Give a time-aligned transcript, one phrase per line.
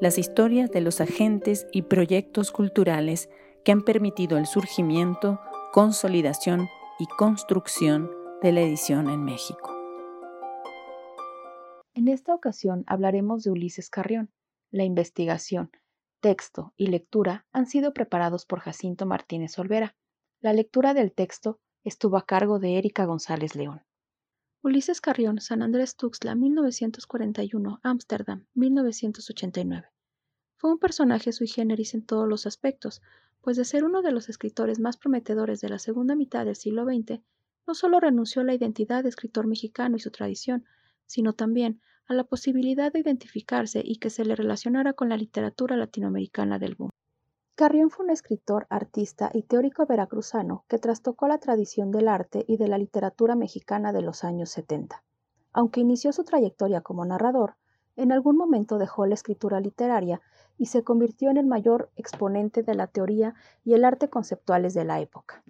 [0.00, 3.28] las historias de los agentes y proyectos culturales
[3.64, 5.40] que han permitido el surgimiento,
[5.72, 6.68] consolidación
[6.98, 8.10] y construcción
[8.42, 9.76] de la edición en México.
[11.92, 14.30] En esta ocasión hablaremos de Ulises Carrión.
[14.70, 15.70] La investigación,
[16.20, 19.96] texto y lectura han sido preparados por Jacinto Martínez Olvera.
[20.40, 23.82] La lectura del texto estuvo a cargo de Erika González León.
[24.62, 29.88] Ulises Carrión, San Andrés Tuxtla, 1941, Ámsterdam, 1989.
[30.58, 33.00] Fue un personaje sui generis en todos los aspectos,
[33.40, 36.84] pues de ser uno de los escritores más prometedores de la segunda mitad del siglo
[36.84, 37.22] XX,
[37.66, 40.66] no solo renunció a la identidad de escritor mexicano y su tradición,
[41.06, 45.74] sino también a la posibilidad de identificarse y que se le relacionara con la literatura
[45.78, 46.90] latinoamericana del boom.
[47.60, 52.56] Carrión fue un escritor, artista y teórico veracruzano que trastocó la tradición del arte y
[52.56, 55.04] de la literatura mexicana de los años 70.
[55.52, 57.56] Aunque inició su trayectoria como narrador,
[57.96, 60.22] en algún momento dejó la escritura literaria
[60.56, 64.86] y se convirtió en el mayor exponente de la teoría y el arte conceptuales de
[64.86, 65.44] la época.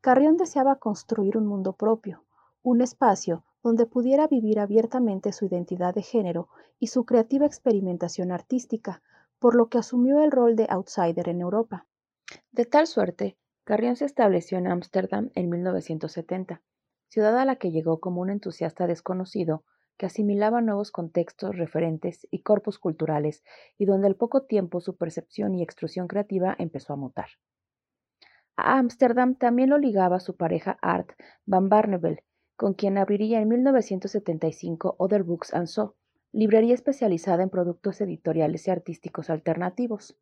[0.00, 2.22] Carrión deseaba construir un mundo propio,
[2.62, 6.46] un espacio donde pudiera vivir abiertamente su identidad de género
[6.78, 9.02] y su creativa experimentación artística,
[9.38, 11.86] por lo que asumió el rol de outsider en Europa.
[12.52, 16.62] De tal suerte, Carrión se estableció en Ámsterdam en 1970,
[17.08, 19.64] ciudad a la que llegó como un entusiasta desconocido
[19.96, 23.42] que asimilaba nuevos contextos, referentes y corpus culturales,
[23.78, 27.28] y donde al poco tiempo su percepción y extrusión creativa empezó a mutar.
[28.56, 31.10] A Ámsterdam también lo ligaba su pareja Art
[31.44, 32.20] van Barneveld,
[32.56, 35.96] con quien abriría en 1975 Other Books and So,
[36.32, 40.18] librería especializada en productos editoriales y artísticos alternativos,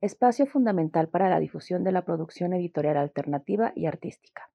[0.00, 4.50] espacio fundamental para la difusión de la producción editorial alternativa y artística.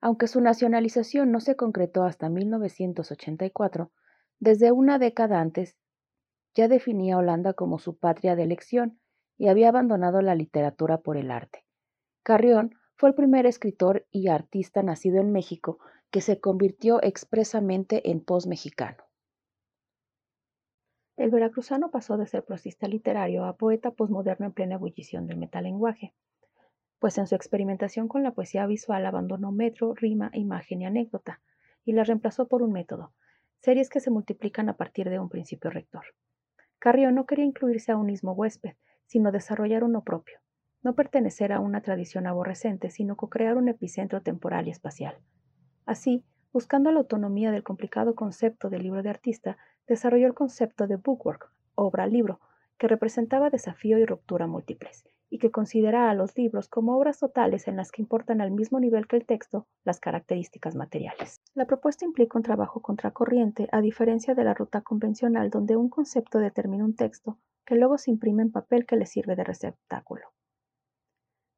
[0.00, 3.90] Aunque su nacionalización no se concretó hasta 1984,
[4.38, 5.76] desde una década antes
[6.54, 9.00] ya definía a Holanda como su patria de elección
[9.36, 11.64] y había abandonado la literatura por el arte.
[12.22, 15.78] Carrión fue el primer escritor y artista nacido en México
[16.10, 19.07] que se convirtió expresamente en post-mexicano.
[21.18, 26.14] El veracruzano pasó de ser prosista literario a poeta posmoderno en plena ebullición del metalenguaje,
[27.00, 31.40] pues en su experimentación con la poesía visual abandonó metro, rima, imagen y anécdota,
[31.84, 33.14] y la reemplazó por un método,
[33.58, 36.04] series que se multiplican a partir de un principio rector.
[36.78, 40.38] Carrión no quería incluirse a un mismo huésped, sino desarrollar uno propio,
[40.84, 45.18] no pertenecer a una tradición aborrecente, sino co-crear un epicentro temporal y espacial.
[45.84, 50.96] Así, buscando la autonomía del complicado concepto del libro de artista, desarrolló el concepto de
[50.96, 52.40] bookwork, obra-libro,
[52.78, 57.68] que representaba desafío y ruptura múltiples, y que considera a los libros como obras totales
[57.68, 61.40] en las que importan al mismo nivel que el texto las características materiales.
[61.54, 66.38] La propuesta implica un trabajo contracorriente, a diferencia de la ruta convencional donde un concepto
[66.38, 70.32] determina un texto que luego se imprime en papel que le sirve de receptáculo.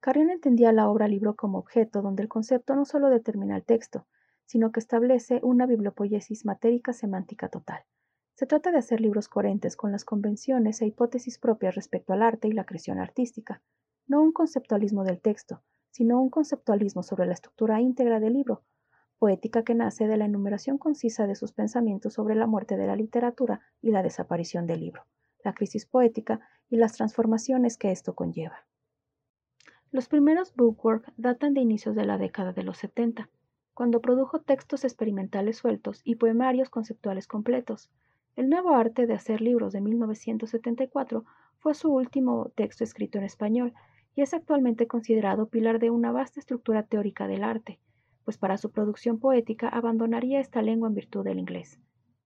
[0.00, 4.06] Carrión entendía la obra libro como objeto donde el concepto no solo determina el texto,
[4.50, 7.84] sino que establece una bibliopoiesis matérica semántica total.
[8.34, 12.48] Se trata de hacer libros coherentes con las convenciones e hipótesis propias respecto al arte
[12.48, 13.62] y la creación artística,
[14.08, 18.64] no un conceptualismo del texto, sino un conceptualismo sobre la estructura íntegra del libro,
[19.20, 22.96] poética que nace de la enumeración concisa de sus pensamientos sobre la muerte de la
[22.96, 25.06] literatura y la desaparición del libro,
[25.44, 28.66] la crisis poética y las transformaciones que esto conlleva.
[29.92, 33.30] Los primeros bookwork datan de inicios de la década de los 70,
[33.80, 37.90] cuando produjo textos experimentales sueltos y poemarios conceptuales completos,
[38.36, 41.24] el nuevo arte de hacer libros de 1974
[41.60, 43.72] fue su último texto escrito en español
[44.14, 47.80] y es actualmente considerado pilar de una vasta estructura teórica del arte,
[48.22, 51.80] pues para su producción poética abandonaría esta lengua en virtud del inglés.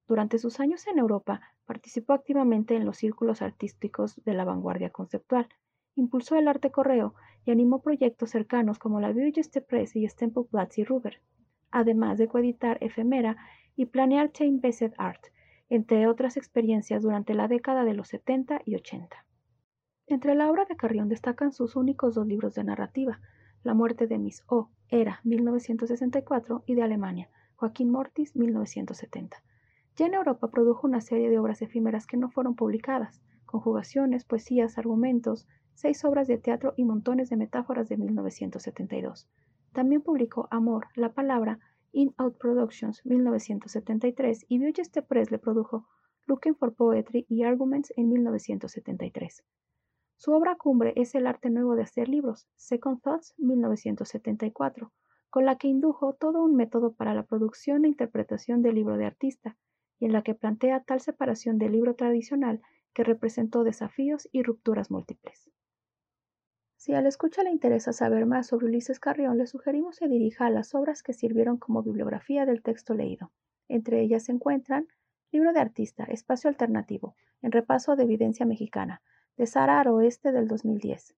[0.08, 5.46] Durante sus años en Europa participó activamente en los círculos artísticos de la vanguardia conceptual,
[5.94, 7.14] impulsó el arte correo
[7.44, 11.20] y animó proyectos cercanos como la Birgeste Press y Stempelplatz y Ruber,
[11.74, 13.36] además de coeditar Efemera
[13.74, 15.26] y planear Chain Based Art,
[15.68, 19.26] entre otras experiencias durante la década de los 70 y 80.
[20.06, 23.20] Entre la obra de Carrión destacan sus únicos dos libros de narrativa,
[23.64, 29.42] La muerte de Miss O, Era, 1964, y de Alemania, Joaquín Mortis, 1970.
[29.96, 34.78] Ya en Europa produjo una serie de obras efímeras que no fueron publicadas, conjugaciones, poesías,
[34.78, 39.28] argumentos, seis obras de teatro y montones de metáforas de 1972.
[39.74, 41.58] También publicó Amor, la palabra,
[41.90, 45.88] In Out Productions 1973 y Biogeste Press le produjo
[46.26, 49.44] Looking for Poetry y Arguments en 1973.
[50.16, 54.92] Su obra cumbre es El arte nuevo de hacer libros, Second Thoughts 1974,
[55.28, 59.06] con la que indujo todo un método para la producción e interpretación del libro de
[59.06, 59.56] artista,
[59.98, 62.62] y en la que plantea tal separación del libro tradicional
[62.92, 65.50] que representó desafíos y rupturas múltiples.
[66.84, 70.44] Si a la escucha le interesa saber más sobre Ulises Carrión, le sugerimos se dirija
[70.44, 73.32] a las obras que sirvieron como bibliografía del texto leído.
[73.68, 74.86] Entre ellas se encuentran
[75.32, 79.00] Libro de Artista, Espacio Alternativo, en repaso de evidencia mexicana,
[79.38, 81.14] de Sara Aroeste del 2010,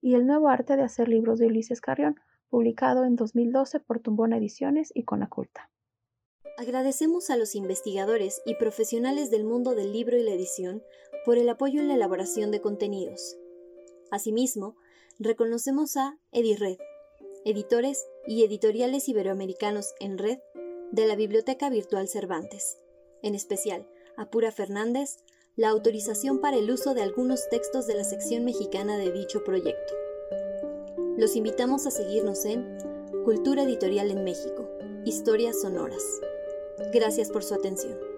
[0.00, 2.18] y El nuevo arte de hacer libros de Ulises Carrión,
[2.48, 5.70] publicado en 2012 por Tumbona Ediciones y Conaculta.
[6.56, 10.82] Agradecemos a los investigadores y profesionales del mundo del libro y la edición
[11.26, 13.36] por el apoyo en la elaboración de contenidos.
[14.10, 14.76] Asimismo,
[15.18, 16.78] reconocemos a EdiRed,
[17.44, 20.38] editores y editoriales iberoamericanos en red
[20.92, 22.78] de la Biblioteca Virtual Cervantes,
[23.22, 25.18] en especial a Pura Fernández,
[25.56, 29.94] la autorización para el uso de algunos textos de la sección mexicana de dicho proyecto.
[31.16, 32.78] Los invitamos a seguirnos en
[33.24, 34.68] Cultura Editorial en México,
[35.04, 36.02] Historias Sonoras.
[36.92, 38.09] Gracias por su atención.